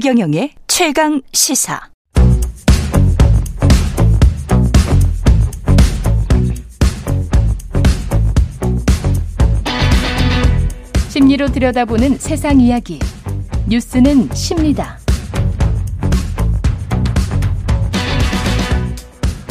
최경영의 0.00 0.52
최강 0.66 1.20
시사. 1.30 1.78
심리로 11.10 11.48
들여다보는 11.48 12.16
세상 12.16 12.58
이야기. 12.62 12.98
뉴스는 13.68 14.30
십니다. 14.32 14.96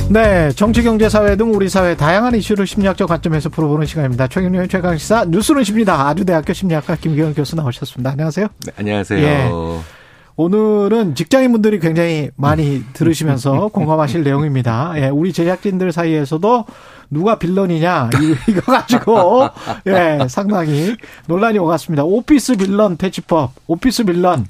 네, 0.09 0.51
정치, 0.53 0.81
경제, 0.81 1.09
사회 1.09 1.35
등 1.35 1.53
우리 1.53 1.69
사회 1.69 1.95
다양한 1.95 2.33
이슈를 2.33 2.65
심리학적 2.65 3.07
관점에서 3.07 3.49
풀어보는 3.49 3.85
시간입니다. 3.85 4.27
최경영의 4.27 4.67
최강시사 4.67 5.25
뉴스는 5.25 5.63
십니다. 5.63 6.07
아주대학교 6.07 6.53
심리학과 6.53 6.95
김기현 6.95 7.35
교수 7.35 7.55
나오셨습니다. 7.55 8.09
안녕하세요. 8.09 8.47
네, 8.65 8.71
안녕하세요. 8.77 9.23
예. 9.23 9.98
오늘은 10.43 11.15
직장인분들이 11.15 11.79
굉장히 11.81 12.29
많이 12.37 12.81
들으시면서 12.93 13.67
공감하실 13.75 14.23
내용입니다. 14.23 14.93
예, 14.95 15.09
우리 15.09 15.33
제작진들 15.33 15.91
사이에서도 15.91 16.65
누가 17.09 17.37
빌런이냐 17.37 18.09
이- 18.21 18.35
이거 18.49 18.61
가지고 18.71 19.49
예, 19.87 20.25
상당히 20.29 20.95
논란이 21.27 21.59
오갔습니다. 21.59 22.05
오피스 22.05 22.55
빌런 22.55 22.95
퇴치법, 22.95 23.51
오피스 23.67 24.05
빌런, 24.05 24.45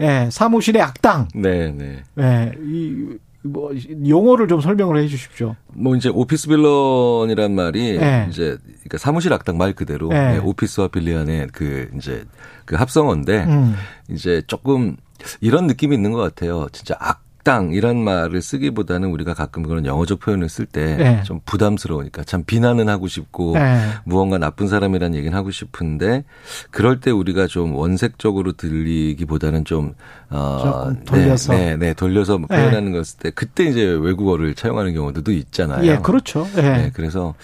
예, 0.00 0.28
사무실의 0.32 0.82
악당, 0.82 1.28
네, 1.36 1.70
네. 1.70 2.02
예, 2.18 2.52
이, 2.60 3.06
뭐, 3.42 3.70
용어를 4.08 4.48
좀 4.48 4.60
설명을 4.60 5.00
해 5.00 5.06
주십시오. 5.06 5.54
뭐 5.68 5.94
이제 5.94 6.08
오피스 6.08 6.48
빌런이란 6.48 7.54
말이 7.54 7.96
네. 7.96 8.26
이제 8.28 8.58
그러니까 8.78 8.98
사무실 8.98 9.32
악당 9.32 9.56
말 9.56 9.72
그대로 9.72 10.08
네. 10.08 10.32
네, 10.32 10.38
오피스와 10.38 10.88
빌리언의 10.88 11.46
그 11.52 11.88
이제 11.96 12.24
그 12.64 12.74
합성어인데 12.74 13.44
음. 13.44 13.76
이제 14.10 14.42
조금 14.48 14.96
이런 15.40 15.66
느낌이 15.66 15.94
있는 15.94 16.12
것 16.12 16.20
같아요. 16.20 16.68
진짜 16.72 16.96
악당 16.98 17.72
이런 17.72 17.96
말을 17.98 18.42
쓰기보다는 18.42 19.10
우리가 19.10 19.34
가끔 19.34 19.62
그런 19.62 19.86
영어적 19.86 20.20
표현을 20.20 20.48
쓸때 20.48 20.96
네. 20.96 21.22
좀 21.24 21.40
부담스러우니까 21.46 22.24
참 22.24 22.44
비난은 22.44 22.88
하고 22.88 23.08
싶고 23.08 23.54
네. 23.54 23.80
무언가 24.04 24.38
나쁜 24.38 24.68
사람이라는 24.68 25.16
얘기는 25.16 25.36
하고 25.36 25.50
싶은데 25.50 26.24
그럴 26.70 27.00
때 27.00 27.10
우리가 27.10 27.46
좀 27.46 27.74
원색적으로 27.74 28.52
들리기보다는 28.52 29.64
좀 29.64 29.94
어, 30.30 30.60
조금 30.62 31.04
돌려서. 31.04 31.52
네, 31.52 31.70
네, 31.70 31.76
네, 31.76 31.94
돌려서 31.94 32.38
표현하는 32.38 32.92
것을 32.92 33.18
때 33.18 33.30
그때 33.30 33.64
이제 33.64 33.82
외국어를 33.82 34.54
차용하는 34.54 34.92
경우도 34.94 35.32
있잖아요. 35.32 35.86
예, 35.86 35.98
그렇죠. 35.98 36.46
예. 36.56 36.62
네, 36.62 36.90
그래서 36.92 37.34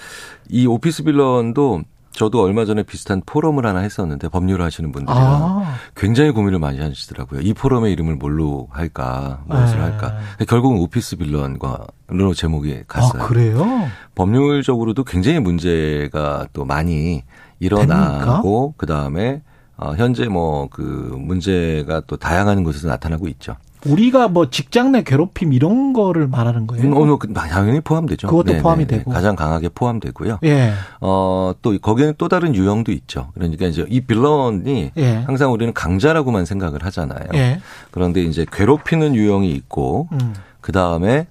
이 0.49 0.67
오피스 0.67 1.05
빌런도 1.05 1.83
저도 2.15 2.43
얼마 2.43 2.65
전에 2.65 2.85
비슷한 2.85 3.21
포럼을 3.27 3.67
하나 3.67 3.81
했었는데 3.81 4.29
법률을 4.29 4.65
하시는 4.65 4.93
분들이랑 4.93 5.25
아, 5.25 5.75
굉장히 5.97 6.31
고민을 6.31 6.61
많이 6.61 6.79
하시더라고요. 6.81 7.41
이 7.41 7.53
포럼의 7.53 7.93
이름을 7.93 8.17
뭘로 8.17 8.69
할까, 8.71 9.43
무엇을 9.47 9.77
네. 9.77 9.83
할까. 9.83 10.17
결국은 10.49 10.79
오피스 10.79 11.17
빌런과로 11.17 12.35
제목이 12.35 12.85
갔어요. 12.87 13.23
아, 13.23 13.27
그래요? 13.27 13.67
법률적으로도 14.15 15.03
굉장히 15.05 15.41
문제가 15.41 16.47
또 16.53 16.65
많이 16.65 17.25
일어나고 17.59 18.75
그 18.77 18.87
다음에 18.87 19.43
어, 19.77 19.95
현재 19.97 20.29
뭐 20.29 20.69
그 20.71 20.83
문제가 21.19 22.01
또 22.07 22.17
다양한 22.17 22.63
곳에서 22.65 22.89
나타나고 22.89 23.29
있죠. 23.29 23.57
우리가 23.85 24.29
뭐 24.29 24.51
직장 24.51 24.93
내 24.93 25.03
괴롭힘 25.03 25.53
이런 25.53 25.93
거를 25.93 26.27
말하는 26.27 26.67
거예요? 26.67 26.87
음, 26.87 26.97
어느 26.97 27.17
그 27.19 27.33
당연히 27.33 27.81
포함되죠. 27.81 28.29
그것도 28.29 28.45
네네네. 28.45 28.63
포함이 28.63 28.87
되고. 28.87 29.11
가장 29.11 29.37
강하게 29.37 29.69
포함되고요. 29.69 30.39
예. 30.45 30.73
어, 31.01 31.53
또 31.63 31.79
거기에는 31.79 32.15
또 32.19 32.29
다른 32.29 32.55
유형도 32.55 32.93
있죠. 32.93 33.31
그러니까 33.35 33.67
이제 33.67 33.85
이 33.89 34.01
빌런이 34.01 34.93
예. 34.97 35.15
항상 35.27 35.53
우리는 35.53 35.73
강자라고만 35.73 36.45
생각을 36.45 36.85
하잖아요. 36.85 37.29
예. 37.35 37.61
그런데 37.91 38.23
이제 38.23 38.47
괴롭히는 38.51 39.15
유형이 39.15 39.53
있고 39.53 40.09
음. 40.13 40.35
그 40.61 40.73
다음에 40.73 41.27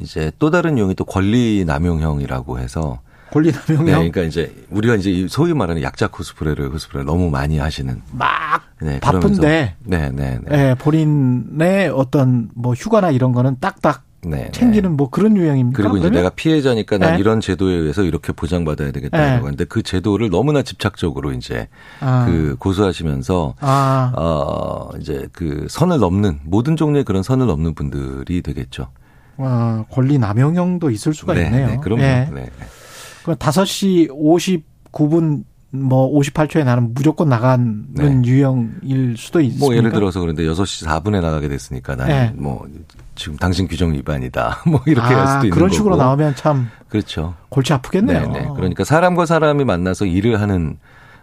이제 0.00 0.30
또 0.38 0.50
다른 0.50 0.78
유형이 0.78 0.94
또 0.94 1.04
권리 1.04 1.64
남용형이라고 1.66 2.58
해서 2.58 3.00
권리 3.30 3.52
네, 3.52 3.58
남용형 3.58 3.86
그러니까 3.86 4.22
이제 4.22 4.54
우리가 4.70 4.94
이제 4.96 5.10
이 5.10 5.28
소위 5.28 5.52
말하는 5.52 5.82
약자 5.82 6.08
코스프레를 6.08 6.70
코스프레 6.70 7.04
너무 7.04 7.30
많이 7.30 7.58
하시는 7.58 8.00
막 8.12 8.62
네, 8.80 9.00
바쁜데 9.00 9.76
네, 9.84 10.10
네, 10.12 10.38
네. 10.42 10.70
예, 10.70 10.74
본인의 10.78 11.88
어떤 11.88 12.50
뭐 12.54 12.74
휴가나 12.74 13.10
이런 13.10 13.32
거는 13.32 13.56
딱딱 13.60 14.04
네, 14.22 14.50
챙기는 14.50 14.96
뭐 14.96 15.10
그런 15.10 15.36
유형입니까? 15.36 15.76
그리고 15.76 15.96
이제 15.96 16.08
그러면? 16.08 16.18
내가 16.22 16.30
피해자니까 16.34 16.98
난 16.98 17.12
네. 17.12 17.18
이런 17.20 17.40
제도에 17.40 17.72
의해서 17.72 18.02
이렇게 18.02 18.32
보장받아야 18.32 18.90
되겠다라고 18.90 19.36
네. 19.36 19.42
하는데 19.42 19.64
그 19.64 19.82
제도를 19.82 20.28
너무나 20.30 20.62
집착적으로 20.62 21.32
이제 21.32 21.68
아. 22.00 22.24
그 22.26 22.56
고수하시면서 22.58 23.54
아, 23.60 24.12
어 24.16 24.90
이제 25.00 25.28
그 25.32 25.66
선을 25.70 26.00
넘는 26.00 26.40
모든 26.44 26.76
종류의 26.76 27.04
그런 27.04 27.22
선을 27.22 27.46
넘는 27.46 27.74
분들이 27.74 28.42
되겠죠. 28.42 28.88
어, 29.36 29.84
권리 29.92 30.18
남용형도 30.18 30.90
있을 30.90 31.14
수가 31.14 31.34
있네요. 31.36 31.68
네, 31.68 31.76
그럼요. 31.80 32.02
예. 32.02 32.28
네. 32.34 32.50
그 33.28 33.34
5시 33.36 34.10
59분 34.92 35.44
뭐 35.70 36.10
58초에 36.18 36.64
나는 36.64 36.94
무조건 36.94 37.28
나가는 37.28 37.84
네. 37.92 38.22
유형일 38.24 39.16
수도 39.18 39.40
있습니다. 39.40 39.64
뭐 39.64 39.76
예를 39.76 39.92
들어서 39.92 40.20
그런데 40.20 40.44
6시 40.44 40.86
4분에 40.86 41.20
나가게 41.20 41.48
됐으니까 41.48 41.94
나는 41.94 42.14
네. 42.14 42.32
뭐 42.34 42.66
지금 43.14 43.36
당신 43.36 43.68
규정 43.68 43.92
위반이다. 43.92 44.62
뭐 44.66 44.80
이렇게 44.86 45.12
할 45.12 45.26
수도 45.26 45.38
있는 45.46 45.50
그런 45.50 45.68
거고. 45.68 45.76
식으로 45.76 45.96
나오면 45.96 46.36
참 46.36 46.70
그렇죠. 46.88 47.34
골치 47.50 47.74
아프겠네요. 47.74 48.28
네, 48.28 48.40
네. 48.40 48.48
그러니까 48.56 48.84
사람과 48.84 49.26
사람이 49.26 49.64
만나서 49.64 50.06
일을 50.06 50.40
하는 50.40 50.78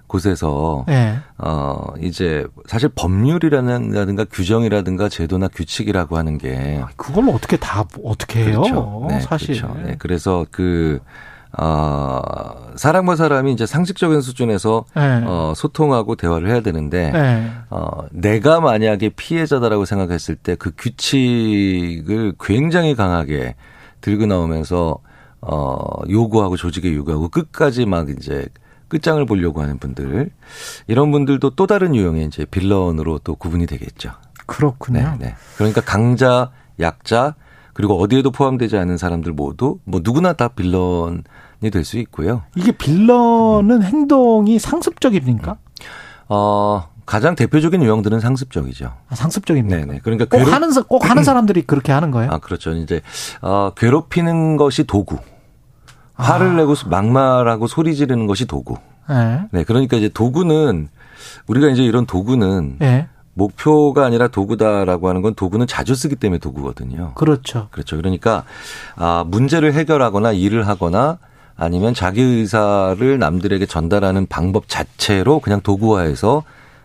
곳에서 0.05 0.85
네. 0.87 1.17
어 1.39 1.81
이제 1.99 2.45
사실 2.67 2.89
법률이라든가 2.89 4.25
규정이라든가 4.25 5.09
제도나 5.09 5.47
규칙이라고 5.47 6.17
하는 6.17 6.37
게 6.37 6.83
그걸 6.95 7.29
어떻게 7.29 7.57
다 7.57 7.83
어떻게 8.03 8.45
해요? 8.45 8.61
그렇죠. 8.61 9.07
네, 9.09 9.19
사실. 9.21 9.59
그렇죠. 9.59 9.75
네, 9.83 9.95
그래서 9.97 10.45
그 10.51 10.99
어, 11.57 12.11
사람과 12.75 13.15
사람이 13.15 13.53
이제 13.53 13.65
상식적인 13.65 14.21
수준에서 14.21 14.85
네. 14.95 15.23
어, 15.25 15.53
소통하고 15.55 16.15
대화를 16.15 16.49
해야 16.49 16.61
되는데 16.61 17.11
네. 17.11 17.51
어, 17.69 18.05
내가 18.11 18.59
만약에 18.59 19.09
피해자다라고 19.09 19.85
생각했을 19.85 20.35
때 20.35 20.55
그 20.55 20.71
규칙을 20.77 22.33
굉장히 22.39 22.95
강하게 22.95 23.55
들고 24.01 24.25
나오면서 24.25 24.97
어, 25.41 26.01
요구하고 26.09 26.57
조직에 26.57 26.93
요구하고 26.93 27.29
끝까지 27.29 27.85
막 27.85 28.09
이제 28.09 28.47
끝장을 28.87 29.23
보려고 29.25 29.61
하는 29.61 29.77
분들 29.77 30.29
이런 30.87 31.11
분들도 31.11 31.51
또 31.51 31.67
다른 31.67 31.95
유형의 31.95 32.25
이제 32.25 32.45
빌런으로 32.45 33.19
또 33.23 33.35
구분이 33.35 33.65
되겠죠. 33.67 34.11
그렇군요. 34.45 35.17
네, 35.19 35.27
네. 35.27 35.35
그러니까 35.57 35.81
강자, 35.81 36.51
약자 36.79 37.35
그리고 37.75 38.01
어디에도 38.01 38.31
포함되지 38.31 38.77
않은 38.77 38.97
사람들 38.97 39.33
모두 39.33 39.79
뭐 39.83 39.99
누구나 40.01 40.31
다 40.31 40.47
빌런이 40.47 41.21
될 41.71 41.83
수 41.83 41.97
있고요. 41.99 42.43
이게 42.55 42.71
빌런은 42.71 43.83
행동이 43.83 44.59
상습적입니까? 44.59 45.57
어, 46.29 46.87
가장 47.05 47.35
대표적인 47.35 47.83
유형들은 47.83 48.21
상습적이죠. 48.21 48.93
아, 49.09 49.15
상습적입니까? 49.15 49.75
네, 49.77 49.85
네. 49.85 49.99
그러니까 50.01 50.23
꼭 50.25 50.37
괴롭- 50.37 50.51
하는 50.53 50.71
사- 50.71 50.83
꼭 50.83 51.07
하는 51.09 51.23
사람들이 51.25 51.63
그렇게 51.63 51.91
하는 51.91 52.11
거예요? 52.11 52.31
아, 52.31 52.37
그렇죠. 52.37 52.71
이제 52.71 53.01
어, 53.41 53.71
괴롭히는 53.75 54.55
것이 54.55 54.85
도구. 54.85 55.17
화를 56.13 56.51
아. 56.51 56.53
내고 56.53 56.75
막말하고 56.89 57.67
소리 57.67 57.93
지르는 57.93 58.25
것이 58.25 58.45
도구. 58.45 58.77
네. 59.09 59.41
네, 59.51 59.63
그러니까 59.65 59.97
이제 59.97 60.07
도구는 60.07 60.87
우리가 61.47 61.67
이제 61.67 61.83
이런 61.83 62.05
도구는 62.05 62.77
네. 62.79 63.09
목표가 63.35 64.05
아니라 64.05 64.27
도구다라고 64.27 65.09
하는 65.09 65.21
건 65.21 65.35
도구는 65.35 65.67
자주 65.67 65.93
쓰기 65.93 66.15
때문에 66.15 66.39
도구거든요. 66.39 67.11
그렇죠. 67.15 67.67
그렇죠. 67.69 67.97
그러니까 67.97 68.43
아 68.95 69.23
문제를 69.27 69.73
해결하거나 69.73 70.31
일을 70.31 70.67
하거나 70.67 71.19
아니면 71.57 71.93
자기 71.93 72.21
의사를 72.21 73.19
남들에게 73.19 73.65
전달하는 73.65 74.25
방법 74.25 74.67
자체로 74.67 75.39
그냥 75.39 75.61
도구화해서 75.61 76.43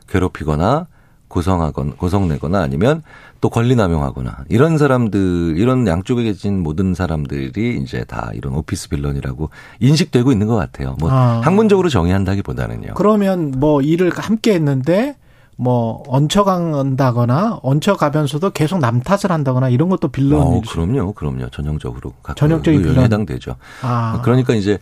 괴롭히거나 0.08 0.86
고성하거나 1.28 1.92
고성내거나 1.96 2.60
아니면 2.60 3.02
또 3.40 3.48
권리 3.48 3.76
남용하거나 3.76 4.44
이런 4.48 4.76
사람들 4.76 5.54
이런 5.56 5.86
양쪽에 5.86 6.24
계신 6.24 6.62
모든 6.62 6.94
사람들이 6.94 7.78
이제 7.80 8.04
다 8.04 8.30
이런 8.34 8.54
오피스 8.54 8.88
빌런이라고 8.88 9.50
인식되고 9.78 10.32
있는 10.32 10.48
것 10.48 10.56
같아요. 10.56 10.96
뭐 10.98 11.10
아. 11.10 11.40
학문적으로 11.44 11.88
정의한다기보다는요. 11.88 12.94
그러면 12.94 13.54
뭐 13.56 13.80
일을 13.80 14.10
함께 14.16 14.54
했는데 14.54 15.14
뭐 15.60 16.02
얹혀간다거나 16.08 17.60
얹혀가면서도 17.62 18.48
계속 18.50 18.78
남 18.78 19.02
탓을 19.02 19.30
한다거나 19.30 19.68
이런 19.68 19.90
것도 19.90 20.08
빌런일 20.08 20.58
어, 20.58 20.62
수. 20.64 20.72
그럼요, 20.72 21.12
그럼요. 21.12 21.50
전형적으로 21.50 22.14
각 22.22 22.34
전형적인 22.34 22.80
의견에 22.80 22.94
빌런. 22.94 23.04
해당되죠. 23.04 23.56
아. 23.82 24.22
그러니까 24.24 24.54
이제 24.54 24.78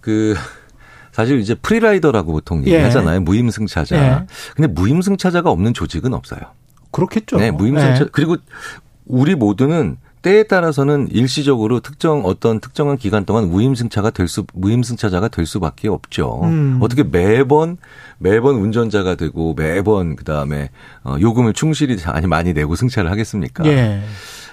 그 0.00 0.34
사실 1.12 1.38
이제 1.38 1.54
프리라이더라고 1.54 2.32
보통 2.32 2.66
예. 2.66 2.72
얘기하잖아요. 2.72 3.20
무임승차자. 3.20 3.96
예. 3.96 4.26
근데 4.56 4.66
무임승차자가 4.66 5.48
없는 5.48 5.74
조직은 5.74 6.12
없어요. 6.12 6.40
그렇겠죠. 6.90 7.36
네, 7.36 7.52
무임승차 7.52 8.04
네. 8.06 8.10
그리고 8.10 8.36
우리 9.06 9.36
모두는 9.36 9.96
때에 10.26 10.42
따라서는 10.42 11.06
일시적으로 11.12 11.78
특정 11.78 12.24
어떤 12.24 12.58
특정한 12.58 12.96
기간 12.96 13.24
동안 13.24 13.48
무임승차가 13.48 14.10
될 14.10 14.26
수, 14.26 14.44
무임승차자가 14.54 15.28
될 15.28 15.46
수밖에 15.46 15.86
없죠. 15.86 16.40
음. 16.42 16.80
어떻게 16.82 17.04
매번, 17.04 17.76
매번 18.18 18.56
운전자가 18.56 19.14
되고 19.14 19.54
매번 19.54 20.16
그 20.16 20.24
다음에 20.24 20.70
어, 21.04 21.16
요금을 21.20 21.52
충실히 21.52 21.96
아니 22.06 22.26
많이 22.26 22.54
내고 22.54 22.74
승차를 22.74 23.08
하겠습니까? 23.08 23.64
예. 23.66 24.02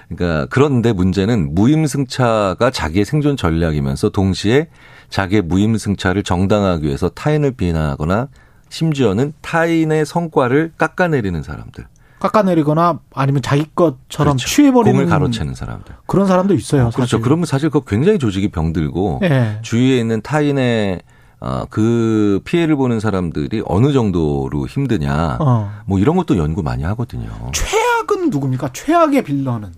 그러니까 0.09 0.45
그런데 0.51 0.93
문제는 0.93 1.55
무임승차가 1.55 2.69
자기의 2.69 3.03
생존 3.03 3.35
전략이면서 3.35 4.09
동시에 4.09 4.67
자기의 5.09 5.41
무임승차를 5.41 6.21
정당화하기 6.21 6.85
위해서 6.85 7.09
타인을 7.09 7.53
비난하거나 7.53 8.27
심지어는 8.69 9.33
타인의 9.41 10.05
성과를 10.05 10.73
깎아내리는 10.77 11.41
사람들. 11.41 11.85
깎아내리거나 12.23 12.99
아니면 13.13 13.41
자기 13.41 13.65
것처럼 13.75 14.37
그렇죠. 14.37 14.47
취해버리는 14.47 14.93
공을 14.93 15.05
가로채는 15.09 15.55
사람들. 15.55 15.93
그런 16.07 16.25
사람도 16.25 16.53
있어요. 16.53 16.83
그렇죠. 16.91 17.01
사실. 17.01 17.21
그러면 17.21 17.45
사실 17.45 17.69
그거 17.69 17.83
굉장히 17.85 18.17
조직이 18.17 18.49
병들고 18.49 19.19
예. 19.23 19.59
주위에 19.61 19.97
있는 19.99 20.21
타인의 20.21 21.01
어, 21.41 21.65
그 21.69 22.39
피해를 22.45 22.77
보는 22.77 23.01
사람들이 23.01 23.63
어느 23.65 23.91
정도로 23.91 24.65
힘드냐. 24.67 25.37
어. 25.41 25.71
뭐 25.85 25.99
이런 25.99 26.15
것도 26.15 26.37
연구 26.37 26.63
많이 26.63 26.83
하거든요. 26.83 27.29
최악은 27.51 28.29
누굽니까? 28.29 28.69
최악의 28.71 29.23
빌런은 29.25 29.73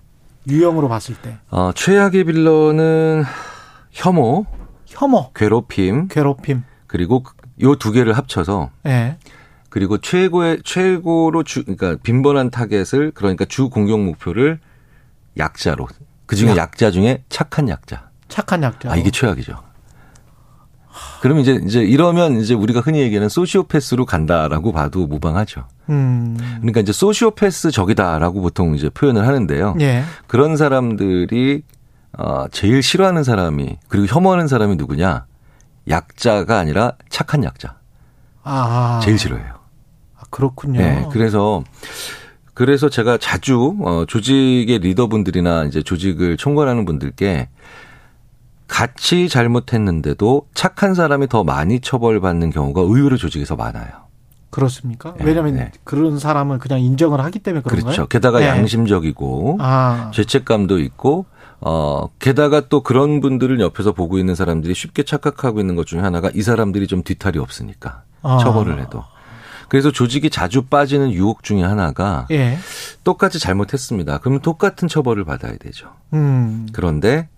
유형으로 0.48 0.88
봤을 0.88 1.16
때 1.16 1.38
어, 1.50 1.72
최악의 1.74 2.22
villain은 2.22 3.24
혐오, 3.90 4.46
혐오, 4.86 5.32
괴롭힘, 5.32 6.06
괴롭힘. 6.08 6.62
그리고 6.86 7.24
요 7.62 7.74
두 7.74 7.90
개를 7.90 8.12
합쳐서 8.12 8.70
예. 8.86 9.16
그리고 9.76 9.98
최고의 9.98 10.60
최고로 10.64 11.42
주 11.42 11.62
그러니까 11.62 11.96
빈번한 12.02 12.48
타겟을 12.48 13.10
그러니까 13.14 13.44
주 13.44 13.68
공격 13.68 14.00
목표를 14.00 14.58
약자로 15.36 15.86
그 16.24 16.34
중에 16.34 16.52
약. 16.52 16.56
약자 16.56 16.90
중에 16.90 17.24
착한 17.28 17.68
약자. 17.68 18.08
착한 18.26 18.62
약자. 18.62 18.90
아 18.90 18.96
이게 18.96 19.10
최악이죠. 19.10 19.62
그럼 21.20 21.40
이제 21.40 21.60
이제 21.62 21.80
이러면 21.82 22.40
이제 22.40 22.54
우리가 22.54 22.80
흔히 22.80 23.00
얘기하는 23.00 23.28
소시오패스로 23.28 24.06
간다라고 24.06 24.72
봐도 24.72 25.06
무방하죠. 25.06 25.68
음. 25.90 26.38
그러니까 26.38 26.80
이제 26.80 26.92
소시오패스 26.92 27.70
적이다라고 27.70 28.40
보통 28.40 28.74
이제 28.74 28.88
표현을 28.88 29.26
하는데요. 29.26 29.74
예. 29.80 30.04
그런 30.26 30.56
사람들이 30.56 31.64
어 32.16 32.46
제일 32.50 32.82
싫어하는 32.82 33.24
사람이 33.24 33.76
그리고 33.88 34.06
혐오하는 34.06 34.48
사람이 34.48 34.76
누구냐? 34.76 35.26
약자가 35.86 36.58
아니라 36.58 36.92
착한 37.10 37.44
약자. 37.44 37.76
아. 38.42 39.00
제일 39.04 39.18
싫어해요. 39.18 39.55
아, 40.36 40.38
그렇군요. 40.38 40.80
네. 40.80 41.06
그래서 41.10 41.64
그래서 42.52 42.88
제가 42.88 43.18
자주 43.18 43.76
어 43.82 44.04
조직의 44.06 44.78
리더분들이나 44.80 45.64
이제 45.64 45.82
조직을 45.82 46.36
총괄하는 46.36 46.84
분들께 46.84 47.48
같이 48.68 49.28
잘못했는데도 49.28 50.48
착한 50.54 50.94
사람이 50.94 51.28
더 51.28 51.44
많이 51.44 51.80
처벌받는 51.80 52.50
경우가 52.50 52.82
의외로 52.82 53.16
조직에서 53.16 53.56
많아요. 53.56 54.06
그렇습니까? 54.50 55.14
네, 55.18 55.24
왜냐하면 55.24 55.54
네. 55.56 55.72
그런 55.84 56.18
사람은 56.18 56.58
그냥 56.58 56.80
인정을 56.80 57.20
하기 57.20 57.40
때문에 57.40 57.62
그런 57.62 57.82
그렇죠. 57.82 58.06
게다가 58.06 58.40
네. 58.40 58.46
양심적이고 58.46 59.58
아. 59.60 60.10
죄책감도 60.14 60.78
있고 60.80 61.26
어 61.60 62.08
게다가 62.18 62.68
또 62.68 62.82
그런 62.82 63.20
분들을 63.20 63.60
옆에서 63.60 63.92
보고 63.92 64.18
있는 64.18 64.34
사람들이 64.34 64.74
쉽게 64.74 65.02
착각하고 65.02 65.60
있는 65.60 65.76
것 65.76 65.86
중에 65.86 66.00
하나가 66.00 66.30
이 66.34 66.42
사람들이 66.42 66.86
좀 66.86 67.02
뒤탈이 67.02 67.38
없으니까 67.38 68.02
아. 68.22 68.38
처벌을 68.38 68.80
해도 68.80 69.04
그래서 69.68 69.90
조직이 69.90 70.30
자주 70.30 70.62
빠지는 70.62 71.12
유혹 71.12 71.42
중에 71.42 71.62
하나가 71.62 72.26
예. 72.30 72.58
똑같이 73.04 73.38
잘못했습니다. 73.38 74.18
그러면 74.18 74.40
똑같은 74.40 74.88
처벌을 74.88 75.24
받아야 75.24 75.56
되죠. 75.56 75.92
음. 76.12 76.68
그런데 76.72 77.28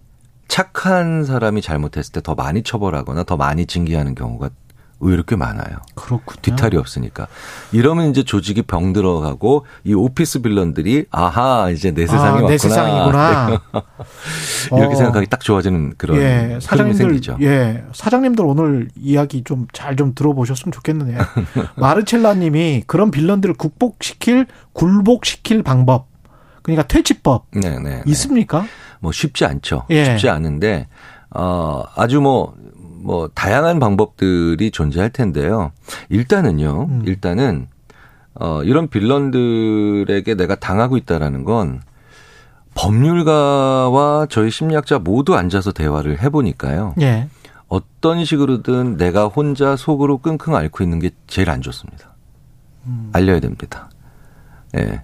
착한 0.48 1.24
사람이 1.24 1.62
잘못했을 1.62 2.12
때 2.12 2.20
더 2.20 2.34
많이 2.34 2.62
처벌하거나 2.62 3.24
더 3.24 3.36
많이 3.36 3.66
징계하는 3.66 4.14
경우가 4.14 4.50
의외로 5.00 5.22
꽤 5.22 5.36
많아요. 5.36 5.78
그렇군요. 5.94 6.40
뒤탈이 6.42 6.76
없으니까. 6.76 7.28
이러면 7.72 8.10
이제 8.10 8.22
조직이 8.24 8.62
병들어가고 8.62 9.64
이 9.84 9.94
오피스 9.94 10.42
빌런들이 10.42 11.06
아하 11.10 11.70
이제 11.70 11.92
내 11.92 12.06
세상이 12.06 12.22
아, 12.22 12.32
왔구나. 12.32 12.48
내 12.48 12.58
세상이구나. 12.58 13.60
이렇게 14.76 14.94
어. 14.94 14.96
생각하기 14.96 15.26
딱 15.28 15.40
좋아지는 15.40 15.94
그런 15.96 16.18
예, 16.18 16.58
사장님들, 16.60 17.06
생기죠. 17.06 17.38
예, 17.40 17.84
사장님들 17.92 18.44
오늘 18.44 18.88
이야기 18.96 19.44
좀 19.44 19.66
잘좀 19.72 20.14
들어보셨으면 20.14 20.72
좋겠네요. 20.72 21.18
마르첼라님이 21.76 22.84
그런 22.86 23.10
빌런들을 23.10 23.54
국복시킬, 23.54 24.46
굴복시킬 24.72 25.62
방법, 25.62 26.08
그러니까 26.62 26.86
퇴치법 26.86 27.46
네, 27.52 27.78
네. 27.78 27.78
네. 27.78 28.02
있습니까? 28.06 28.66
뭐 29.00 29.12
쉽지 29.12 29.44
않죠. 29.44 29.84
예. 29.90 30.04
쉽지 30.04 30.28
않은데 30.28 30.88
어 31.30 31.84
아주 31.94 32.20
뭐 32.20 32.54
뭐 33.00 33.28
다양한 33.34 33.78
방법들이 33.78 34.70
존재할 34.70 35.10
텐데요. 35.10 35.72
일단은요. 36.08 36.86
음. 36.88 37.02
일단은 37.06 37.68
어 38.34 38.62
이런 38.62 38.88
빌런들에게 38.88 40.34
내가 40.34 40.54
당하고 40.54 40.96
있다라는 40.96 41.44
건 41.44 41.82
법률가와 42.74 44.26
저희 44.30 44.50
심리학자 44.50 44.98
모두 44.98 45.34
앉아서 45.34 45.72
대화를 45.72 46.22
해 46.22 46.28
보니까요. 46.28 46.94
예, 47.00 47.28
어떤 47.66 48.24
식으로든 48.24 48.96
내가 48.96 49.26
혼자 49.26 49.76
속으로 49.76 50.18
끙끙 50.18 50.54
앓고 50.54 50.84
있는 50.84 50.98
게 51.00 51.10
제일 51.26 51.50
안 51.50 51.60
좋습니다. 51.60 52.14
음. 52.86 53.10
알려야 53.12 53.40
됩니다. 53.40 53.90
예. 54.76 55.02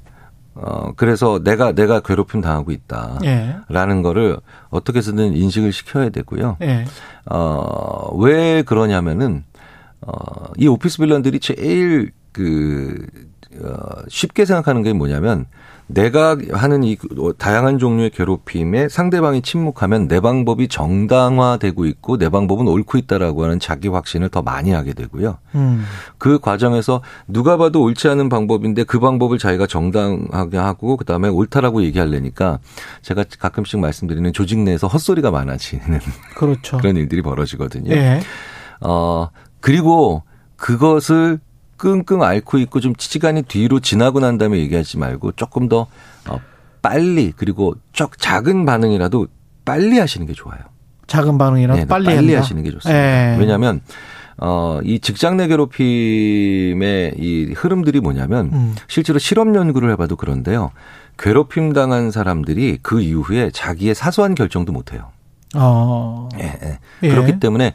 어, 0.54 0.92
그래서 0.96 1.42
내가, 1.42 1.72
내가 1.72 2.00
괴롭힘 2.00 2.40
당하고 2.40 2.70
있다. 2.70 3.18
예, 3.24 3.56
라는 3.68 4.02
거를 4.02 4.38
어떻게 4.70 4.98
해서든 4.98 5.34
인식을 5.34 5.72
시켜야 5.72 6.10
되고요. 6.10 6.56
예, 6.62 6.84
어, 7.26 8.16
왜 8.18 8.62
그러냐면은, 8.62 9.44
어, 10.00 10.12
이 10.56 10.68
오피스 10.68 10.98
빌런들이 10.98 11.40
제일 11.40 12.12
그, 12.32 13.06
어, 13.06 13.33
쉽게 14.08 14.44
생각하는 14.44 14.82
게 14.82 14.92
뭐냐면, 14.92 15.46
내가 15.86 16.38
하는 16.52 16.82
이 16.82 16.96
다양한 17.36 17.78
종류의 17.78 18.10
괴롭힘에 18.10 18.88
상대방이 18.88 19.42
침묵하면 19.42 20.08
내 20.08 20.18
방법이 20.20 20.68
정당화되고 20.68 21.84
있고 21.84 22.16
내 22.16 22.30
방법은 22.30 22.66
옳고 22.66 22.96
있다라고 22.96 23.44
하는 23.44 23.60
자기 23.60 23.88
확신을 23.88 24.30
더 24.30 24.40
많이 24.40 24.70
하게 24.70 24.94
되고요. 24.94 25.36
음, 25.54 25.84
그 26.16 26.38
과정에서 26.38 27.02
누가 27.28 27.58
봐도 27.58 27.82
옳지 27.82 28.08
않은 28.08 28.30
방법인데 28.30 28.84
그 28.84 28.98
방법을 28.98 29.36
자기가 29.36 29.66
정당하게 29.66 30.56
하고 30.56 30.96
그다음에 30.96 31.28
옳다라고 31.28 31.82
얘기하려니까 31.82 32.60
제가 33.02 33.25
가끔씩 33.38 33.78
말씀드리는 33.78 34.32
조직 34.32 34.58
내에서 34.61 34.87
헛소리가 34.87 35.30
많아지는 35.30 36.00
그렇죠. 36.34 36.78
그런 36.78 36.96
일들이 36.96 37.20
벌어지거든요. 37.20 37.94
예, 37.94 38.20
어, 38.80 39.28
그리고 39.61 40.23
그것을 40.56 41.40
끙끙 41.76 42.23
앓고 42.23 42.59
있고 42.59 42.81
좀 42.81 42.95
시간이 42.97 43.43
뒤로 43.43 43.81
지나고 43.81 44.21
난 44.21 44.38
다음에 44.38 44.59
얘기하지 44.59 44.99
말고 44.99 45.33
조금 45.33 45.69
더 45.69 45.87
어, 46.28 46.40
빨리 46.83 47.33
그리고 47.37 47.75
쪽 47.93 48.19
작은 48.19 48.64
반응이라도 48.66 49.26
빨리 49.64 49.99
하시는 49.99 50.26
게 50.26 50.33
좋아요. 50.33 50.59
작은 51.07 51.38
반응이라도 51.38 51.81
네, 51.81 51.87
빨리, 51.87 52.04
빨리 52.07 52.16
한다. 52.16 52.38
하시는 52.40 52.62
게 52.62 52.71
좋습니다. 52.71 52.99
예. 52.99 53.37
왜냐하면 53.38 53.81
어, 54.37 54.81
이 54.83 54.99
직장 54.99 55.37
내 55.37 55.47
괴롭힘의 55.47 57.14
이 57.19 57.52
흐름들이 57.57 58.00
뭐냐면 58.00 58.50
음. 58.52 58.75
실제로 58.88 59.19
실험 59.19 59.54
연구를 59.54 59.90
해봐도 59.93 60.16
그런데요. 60.16 60.73
괴롭힘 61.19 61.73
당한 61.73 62.11
사람들이 62.11 62.78
그 62.83 63.00
이후에 63.00 63.50
자기의 63.52 63.95
사소한 63.95 64.35
결정도 64.35 64.73
못 64.73 64.93
해요. 64.93 65.11
어, 65.54 66.28
예, 66.40 66.59
예. 66.62 66.78
예. 67.04 67.09
그렇기 67.09 67.38
때문에 67.38 67.75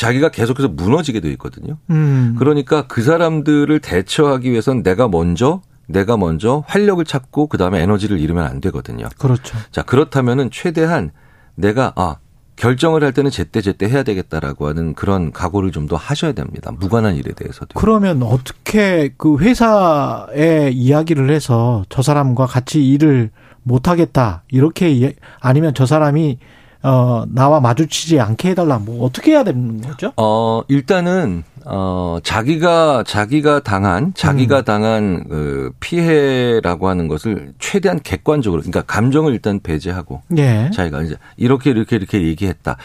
자기가 0.00 0.30
계속해서 0.30 0.68
무너지게 0.68 1.20
돼 1.20 1.30
있거든요. 1.32 1.76
음, 1.90 2.34
그러니까 2.38 2.86
그 2.86 3.02
사람들을 3.02 3.78
대처하기 3.80 4.50
위해선 4.50 4.82
내가 4.82 5.08
먼저 5.08 5.60
내가 5.86 6.16
먼저 6.16 6.64
활력을 6.66 7.04
찾고 7.04 7.48
그다음에 7.48 7.82
에너지를 7.82 8.18
잃으면 8.18 8.44
안 8.46 8.60
되거든요. 8.62 9.08
그렇죠. 9.18 9.58
자, 9.70 9.82
그렇다면은 9.82 10.50
최대한 10.50 11.10
내가 11.54 11.92
아 11.96 12.16
결정을 12.56 13.02
할 13.04 13.12
때는 13.12 13.30
제때 13.30 13.60
제때 13.60 13.88
해야 13.88 14.02
되겠다라고 14.02 14.68
하는 14.68 14.94
그런 14.94 15.32
각오를 15.32 15.70
좀 15.72 15.86
더 15.88 15.96
하셔야 15.96 16.32
됩니다. 16.32 16.70
무관한 16.78 17.16
일에 17.16 17.32
대해서도. 17.32 17.78
그러면 17.78 18.22
어떻게 18.22 19.10
그 19.18 19.38
회사에 19.38 20.70
이야기를 20.72 21.30
해서 21.30 21.84
저 21.88 22.02
사람과 22.02 22.46
같이 22.46 22.86
일을 22.88 23.30
못 23.62 23.88
하겠다 23.88 24.44
이렇게 24.50 24.90
이- 24.92 25.12
아니면 25.40 25.74
저 25.74 25.84
사람이 25.86 26.38
어 26.82 27.24
나와 27.28 27.60
마주치지 27.60 28.18
않게 28.20 28.50
해달라 28.50 28.78
뭐 28.78 29.04
어떻게 29.04 29.32
해야 29.32 29.44
되는 29.44 29.80
거죠? 29.82 30.12
어, 30.16 30.62
일단은 30.68 31.44
어 31.66 32.18
자기가 32.22 33.04
자기가 33.06 33.60
당한 33.60 34.12
자기가 34.14 34.62
당한 34.62 35.24
그 35.28 35.72
피해라고 35.80 36.88
하는 36.88 37.06
것을 37.06 37.52
최대한 37.58 38.00
객관적으로 38.02 38.62
그러니까 38.62 38.80
감정을 38.82 39.32
일단 39.34 39.60
배제하고 39.60 40.22
예. 40.38 40.70
자기가 40.74 41.02
이제 41.02 41.16
이렇게 41.36 41.70
이렇게 41.70 41.96
이렇게 41.96 42.22
얘기했다. 42.22 42.76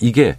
이게- 0.00 0.36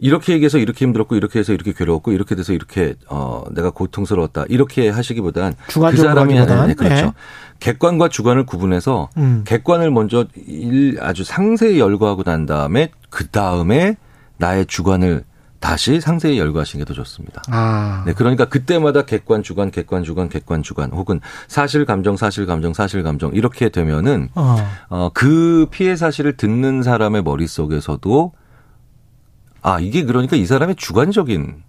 이렇게 0.00 0.32
얘기해서 0.32 0.58
이렇게 0.58 0.84
힘들었고 0.84 1.14
이렇게 1.14 1.38
해서 1.38 1.52
이렇게 1.52 1.72
괴로웠고 1.72 2.12
이렇게 2.12 2.34
돼서 2.34 2.52
이렇게 2.52 2.94
어 3.08 3.44
내가 3.52 3.70
고통스러웠다 3.70 4.46
이렇게 4.48 4.88
하시기보단 4.88 5.54
그 5.68 5.96
사람이 5.96 6.36
하기보단. 6.36 6.68
네, 6.68 6.74
그렇죠. 6.74 7.04
네. 7.06 7.12
객관과 7.60 8.08
주관을 8.08 8.46
구분해서 8.46 9.10
음. 9.18 9.42
객관을 9.46 9.90
먼저 9.90 10.26
일 10.46 10.98
아주 11.00 11.24
상세히 11.24 11.78
열거하고 11.78 12.22
난 12.22 12.46
다음에 12.46 12.90
그 13.10 13.26
다음에 13.28 13.96
나의 14.38 14.66
주관을 14.66 15.24
다시 15.60 16.00
상세히 16.00 16.38
열거하시는 16.38 16.82
게 16.82 16.88
더 16.88 16.94
좋습니다. 16.94 17.42
아. 17.50 18.02
네, 18.06 18.14
그러니까 18.14 18.46
그때마다 18.46 19.02
객관 19.02 19.42
주관, 19.42 19.70
객관 19.70 20.02
주관, 20.04 20.30
객관 20.30 20.62
주관, 20.62 20.90
혹은 20.90 21.20
사실 21.48 21.84
감정, 21.84 22.16
사실 22.16 22.46
감정, 22.46 22.72
사실 22.72 23.02
감정 23.02 23.32
이렇게 23.34 23.68
되면은 23.68 24.30
어. 24.34 24.56
어, 24.88 25.10
그 25.12 25.66
피해 25.70 25.96
사실을 25.96 26.38
듣는 26.38 26.82
사람의 26.82 27.22
머릿속에서도 27.22 28.32
아, 29.62 29.78
이게 29.80 30.04
그러니까 30.04 30.36
이 30.36 30.46
사람의 30.46 30.76
주관적인 30.76 31.62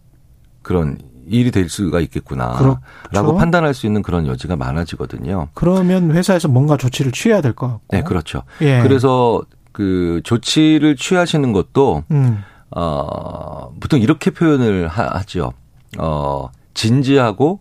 그런 0.61 0.97
일이 1.27 1.51
될 1.51 1.69
수가 1.69 1.99
있겠구나. 2.01 2.53
그렇죠. 2.57 2.79
라고 3.11 3.35
판단할 3.35 3.73
수 3.73 3.85
있는 3.85 4.01
그런 4.01 4.27
여지가 4.27 4.55
많아지거든요. 4.55 5.49
그러면 5.53 6.11
회사에서 6.11 6.47
뭔가 6.47 6.77
조치를 6.77 7.11
취해야 7.11 7.41
될 7.41 7.53
것 7.53 7.67
같고. 7.67 7.83
네, 7.89 8.03
그렇죠. 8.03 8.43
예. 8.61 8.81
그래서 8.81 9.41
그 9.71 10.21
조치를 10.23 10.95
취하시는 10.97 11.53
것도 11.53 12.03
음. 12.11 12.43
어, 12.71 13.71
보통 13.79 13.99
이렇게 14.01 14.31
표현을 14.31 14.87
하, 14.87 15.03
하죠. 15.19 15.53
어, 15.97 16.49
진지하고 16.73 17.59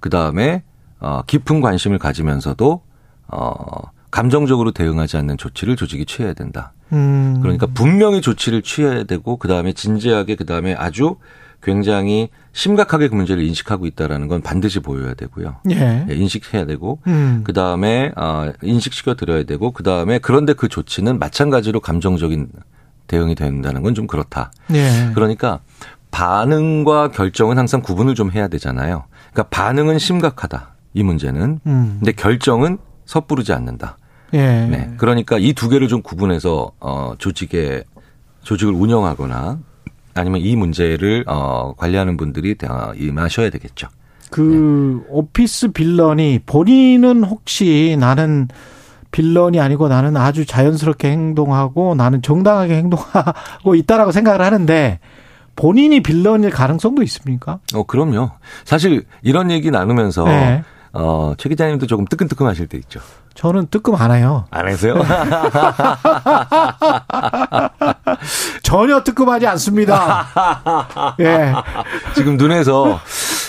그 0.00 0.10
다음에 0.10 0.62
어, 1.00 1.22
깊은 1.26 1.60
관심을 1.60 1.98
가지면서도 1.98 2.82
어, 3.28 3.62
감정적으로 4.10 4.72
대응하지 4.72 5.16
않는 5.18 5.38
조치를 5.38 5.76
조직이 5.76 6.04
취해야 6.04 6.34
된다. 6.34 6.72
음. 6.92 7.38
그러니까 7.42 7.66
분명히 7.66 8.20
조치를 8.20 8.62
취해야 8.62 9.04
되고 9.04 9.36
그 9.36 9.48
다음에 9.48 9.72
진지하게 9.72 10.36
그 10.36 10.44
다음에 10.46 10.74
아주 10.74 11.16
굉장히 11.62 12.28
심각하게 12.52 13.08
그 13.08 13.14
문제를 13.14 13.44
인식하고 13.44 13.86
있다라는 13.86 14.26
건 14.28 14.42
반드시 14.42 14.80
보여야 14.80 15.14
되고요. 15.14 15.56
예. 15.70 16.04
예, 16.10 16.14
인식해야 16.14 16.66
되고 16.66 16.98
음. 17.06 17.42
그 17.44 17.52
다음에 17.52 18.10
어, 18.16 18.50
인식시켜 18.62 19.14
드려야 19.14 19.44
되고 19.44 19.70
그 19.70 19.82
다음에 19.84 20.18
그런데 20.18 20.52
그 20.54 20.68
조치는 20.68 21.18
마찬가지로 21.20 21.80
감정적인 21.80 22.48
대응이 23.06 23.34
된다는 23.36 23.82
건 23.82 23.94
좀 23.94 24.06
그렇다. 24.06 24.50
예. 24.74 25.10
그러니까 25.14 25.60
반응과 26.10 27.08
결정은 27.12 27.58
항상 27.58 27.80
구분을 27.80 28.14
좀 28.14 28.30
해야 28.32 28.48
되잖아요. 28.48 29.04
그러니까 29.32 29.42
반응은 29.44 29.98
심각하다. 29.98 30.74
이 30.94 31.02
문제는. 31.02 31.60
음. 31.66 31.96
근데 32.00 32.12
결정은 32.12 32.78
섣부르지 33.06 33.52
않는다. 33.52 33.96
예. 34.34 34.66
네. 34.70 34.90
그러니까 34.96 35.38
이 35.38 35.52
두 35.52 35.68
개를 35.68 35.88
좀 35.88 36.02
구분해서 36.02 36.72
어 36.80 37.14
조직에 37.18 37.84
조직을 38.42 38.72
운영하거나 38.72 39.58
아니면 40.14 40.40
이 40.40 40.56
문제를 40.56 41.24
어 41.26 41.74
관리하는 41.76 42.16
분들이 42.16 42.54
어, 42.68 42.92
임하셔야 42.96 43.50
되겠죠. 43.50 43.88
그 44.30 45.04
오피스 45.08 45.72
빌런이 45.72 46.40
본인은 46.46 47.24
혹시 47.24 47.96
나는 48.00 48.48
빌런이 49.10 49.60
아니고 49.60 49.88
나는 49.88 50.16
아주 50.16 50.46
자연스럽게 50.46 51.10
행동하고 51.10 51.94
나는 51.94 52.22
정당하게 52.22 52.76
행동하고 52.76 53.74
있다라고 53.76 54.10
생각을 54.10 54.40
하는데 54.40 55.00
본인이 55.54 56.02
빌런일 56.02 56.48
가능성도 56.48 57.02
있습니까? 57.02 57.58
어 57.74 57.82
그럼요. 57.82 58.30
사실 58.64 59.04
이런 59.22 59.50
얘기 59.50 59.70
나누면서 59.70 60.24
네. 60.24 60.62
어 60.94 61.34
최 61.36 61.48
기자님도 61.50 61.86
조금 61.86 62.06
뜨끔뜨끔하실 62.06 62.68
때 62.68 62.78
있죠. 62.78 63.00
저는 63.34 63.68
뜨끔 63.70 63.94
안 63.96 64.12
해요. 64.12 64.44
안 64.50 64.66
하세요? 64.68 64.94
전혀 68.62 69.02
뜨끔하지 69.02 69.46
않습니다. 69.48 70.26
예. 71.20 71.52
지금 72.14 72.36
눈에서 72.36 73.00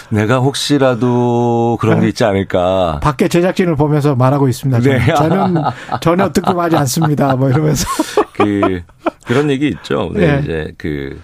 내가 0.10 0.40
혹시라도 0.40 1.78
그런 1.82 2.02
게 2.02 2.08
있지 2.10 2.24
않을까. 2.24 3.00
밖에 3.02 3.28
제작진을 3.28 3.75
보면서 3.75 4.16
말하고 4.16 4.48
있습니다. 4.48 4.82
저는, 4.82 4.98
네. 5.00 5.13
저는 5.16 5.62
전혀 6.02 6.32
뜨끔하지 6.32 6.78
않습니다. 6.78 7.36
뭐 7.36 7.50
이러면서. 7.50 7.88
그 8.34 8.82
그런 9.25 9.50
얘기 9.50 9.68
있죠. 9.70 10.12
네, 10.13 10.28
네. 10.28 10.40
이제 10.44 10.74
그 10.78 11.20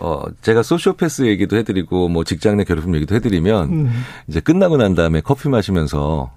어, 0.00 0.22
제가 0.42 0.62
소시오패스 0.62 1.26
얘기도 1.26 1.56
해드리고, 1.56 2.08
뭐, 2.08 2.24
직장 2.24 2.56
내 2.56 2.64
괴롭힘 2.64 2.94
얘기도 2.96 3.14
해드리면, 3.14 3.68
음. 3.70 4.04
이제 4.28 4.40
끝나고 4.40 4.76
난 4.76 4.94
다음에 4.94 5.20
커피 5.20 5.48
마시면서, 5.48 6.30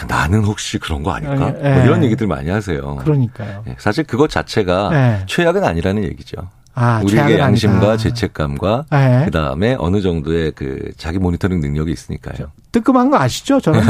야, 0.00 0.06
나는 0.06 0.44
혹시 0.44 0.78
그런 0.78 1.02
거 1.02 1.12
아닐까? 1.12 1.46
아, 1.46 1.54
예. 1.62 1.74
뭐 1.74 1.84
이런 1.84 2.04
얘기들 2.04 2.26
많이 2.26 2.50
하세요. 2.50 2.96
그러니까요. 2.96 3.64
예, 3.68 3.76
사실 3.78 4.04
그것 4.04 4.28
자체가 4.30 4.90
예. 4.92 5.26
최악은 5.26 5.64
아니라는 5.64 6.04
얘기죠. 6.04 6.36
아, 6.76 7.00
우리에게 7.04 7.38
양심과 7.38 7.76
아니다. 7.76 7.96
죄책감과, 7.96 8.86
예. 8.92 9.22
그 9.26 9.30
다음에 9.30 9.76
어느 9.78 10.00
정도의 10.00 10.52
그 10.56 10.90
자기 10.96 11.18
모니터링 11.18 11.60
능력이 11.60 11.92
있으니까요. 11.92 12.48
뜨끔한 12.72 13.10
거 13.10 13.18
아시죠? 13.18 13.60
저는 13.60 13.80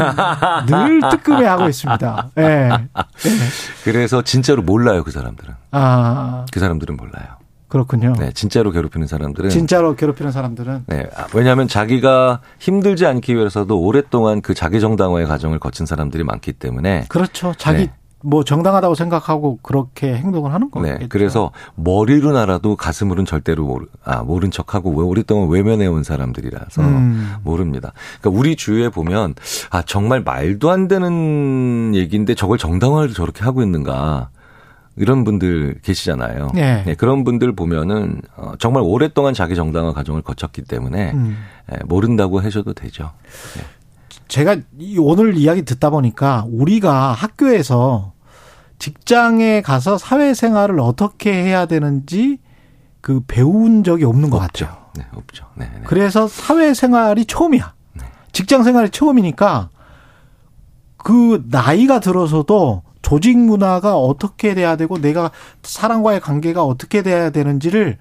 늘 0.67 1.01
뜨끔해 1.09 1.45
하고 1.45 1.67
있습니다. 1.67 2.29
예. 2.37 2.43
예. 2.43 2.69
그래서 3.83 4.21
진짜로 4.21 4.61
몰라요, 4.61 5.03
그 5.03 5.09
사람들은. 5.09 5.53
아, 5.71 6.45
그 6.51 6.59
사람들은 6.59 6.95
몰라요. 6.95 7.25
그렇군요. 7.75 8.13
네, 8.17 8.31
진짜로 8.31 8.71
괴롭히는 8.71 9.05
사람들은. 9.05 9.49
진짜로 9.49 9.97
괴롭히는 9.97 10.31
사람들은 10.31 10.85
네. 10.87 11.09
아, 11.13 11.25
왜냐하면 11.33 11.67
자기가 11.67 12.39
힘들지 12.57 13.05
않기 13.05 13.35
위해서도 13.35 13.77
오랫동안 13.77 14.41
그 14.41 14.53
자기 14.53 14.79
정당화의 14.79 15.27
과정을 15.27 15.59
거친 15.59 15.85
사람들이 15.85 16.23
많기 16.23 16.53
때문에. 16.53 17.03
그렇죠. 17.09 17.53
자기 17.57 17.87
네. 17.87 17.93
뭐 18.21 18.45
정당하다고 18.45 18.95
생각하고 18.95 19.59
그렇게 19.61 20.15
행동을 20.15 20.53
하는 20.53 20.71
거겠죠. 20.71 20.99
네. 20.99 21.07
그래서 21.09 21.51
머리로 21.75 22.37
알아도 22.37 22.77
가슴으로는 22.77 23.25
절대로 23.25 23.65
모르, 23.65 23.87
아, 24.05 24.23
모른 24.23 24.51
척하고 24.51 24.91
왜 24.91 25.03
오랫동안 25.03 25.49
외면해 25.49 25.85
온 25.87 26.03
사람들이라서 26.03 26.81
음. 26.81 27.33
모릅니다. 27.43 27.91
그러니까 28.21 28.39
우리 28.39 28.55
주위에 28.55 28.87
보면 28.87 29.35
아, 29.69 29.81
정말 29.81 30.21
말도 30.21 30.71
안 30.71 30.87
되는 30.87 31.93
얘기인데 31.93 32.35
저걸 32.35 32.57
정당화를 32.57 33.13
저렇게 33.13 33.43
하고 33.43 33.61
있는가. 33.61 34.29
이런 34.97 35.23
분들 35.23 35.79
계시잖아요. 35.81 36.51
네. 36.53 36.95
그런 36.97 37.23
분들 37.23 37.55
보면은 37.55 38.21
어, 38.37 38.53
정말 38.59 38.83
오랫동안 38.85 39.33
자기 39.33 39.55
정당화 39.55 39.93
과정을 39.93 40.21
거쳤기 40.21 40.63
때문에 40.63 41.11
음. 41.11 41.37
예, 41.71 41.77
모른다고 41.85 42.39
하셔도 42.39 42.73
되죠. 42.73 43.11
제가 44.27 44.57
이 44.79 44.97
오늘 44.97 45.35
이야기 45.35 45.63
듣다 45.63 45.89
보니까 45.89 46.45
우리가 46.49 47.11
학교에서 47.11 48.13
직장에 48.79 49.61
가서 49.61 49.97
사회생활을 49.97 50.79
어떻게 50.79 51.31
해야 51.33 51.65
되는지 51.65 52.39
그 53.01 53.21
배운 53.27 53.83
적이 53.83 54.05
없는 54.05 54.29
것 54.29 54.41
없죠. 54.41 54.65
같아요. 54.65 54.85
네, 54.97 55.05
없죠. 55.13 55.45
네, 55.55 55.69
네. 55.73 55.81
그래서 55.85 56.27
사회생활이 56.27 57.25
처음이야. 57.25 57.73
직장 58.31 58.63
생활이 58.63 58.89
처음이니까 58.89 59.69
그 60.97 61.43
나이가 61.49 61.99
들어서도 61.99 62.83
조직 63.05 63.37
문화가 63.37 63.95
어떻게 63.99 64.55
돼야 64.55 64.75
되고 64.75 64.97
내가 64.97 65.29
사람과의 65.61 66.21
관계가 66.21 66.63
어떻게 66.63 67.03
돼야 67.03 67.29
되는지를 67.29 67.99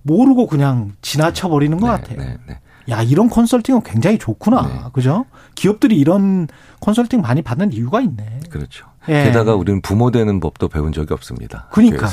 모르고 0.00 0.46
그냥 0.46 0.92
지나쳐 1.02 1.50
버리는 1.50 1.78
것 1.78 1.86
네, 1.86 1.92
같아요. 1.92 2.18
네, 2.18 2.38
네. 2.48 2.58
야, 2.88 3.02
이런 3.02 3.28
컨설팅은 3.28 3.82
굉장히 3.82 4.18
좋구나. 4.18 4.62
네. 4.62 4.80
그죠? 4.94 5.26
기업들이 5.54 5.98
이런 5.98 6.48
컨설팅 6.80 7.20
많이 7.20 7.42
받는 7.42 7.74
이유가 7.74 8.00
있네. 8.00 8.40
그렇죠. 8.48 8.86
예. 9.08 9.24
게다가 9.24 9.54
우리는 9.54 9.82
부모 9.82 10.10
되는 10.10 10.40
법도 10.40 10.68
배운 10.68 10.92
적이 10.92 11.12
없습니다. 11.12 11.68
그러니까. 11.70 12.08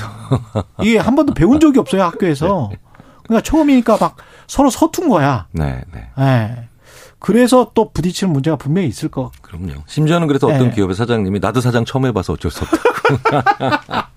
이게 0.83 0.97
한 0.97 1.15
번도 1.15 1.33
배운 1.33 1.61
적이 1.61 1.79
없어요, 1.79 2.03
학교에서. 2.03 2.69
그러니까 3.23 3.49
처음이니까 3.49 3.95
막 3.97 4.17
서로 4.45 4.69
서툰 4.69 5.07
거야. 5.07 5.47
네, 5.53 5.83
네. 5.93 6.09
예. 6.19 6.67
그래서 7.19 7.71
또 7.73 7.91
부딪히는 7.91 8.31
문제가 8.33 8.55
분명히 8.55 8.87
있을 8.87 9.09
거. 9.09 9.31
그럼요. 9.41 9.83
심지어는 9.87 10.27
그래서 10.27 10.47
어떤 10.47 10.69
네. 10.69 10.75
기업의 10.75 10.95
사장님이 10.95 11.39
나도 11.39 11.59
사장 11.61 11.83
처음 11.85 12.05
해봐서 12.05 12.33
어쩔 12.33 12.49
수 12.49 12.63
없다고. 12.63 12.89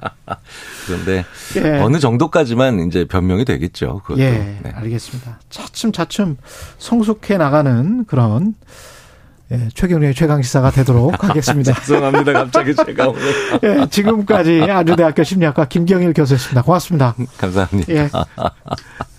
그런데 0.87 1.25
예. 1.57 1.81
어느 1.81 1.99
정도까지만 1.99 2.87
이제 2.87 3.05
변명이 3.05 3.45
되겠죠. 3.45 4.01
그것도. 4.05 4.21
예, 4.21 4.31
네. 4.63 4.73
알겠습니다. 4.75 5.41
차츰 5.51 5.93
차츰 5.93 6.37
성숙해 6.79 7.39
나가는 7.39 8.05
그런 8.05 8.55
예, 9.51 9.69
최경련의 9.75 10.15
최강 10.15 10.41
시사가 10.41 10.71
되도록 10.71 11.23
하겠습니다. 11.29 11.75
죄송합니다. 11.75 12.33
갑자기 12.33 12.75
제가 12.75 13.09
오늘. 13.09 13.23
예, 13.83 13.87
지금까지 13.91 14.63
안주대학교 14.63 15.25
심리학과 15.25 15.67
김경일 15.67 16.15
교수였습니다. 16.15 16.63
고맙습니다. 16.63 17.15
감사합니다. 17.37 17.93
예. 17.93 18.09